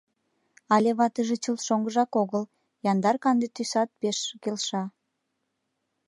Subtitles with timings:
[0.75, 2.43] Але ватыже чылт шоҥгыжак огыл,
[2.91, 4.83] яндар канде тӱсат пеш келша.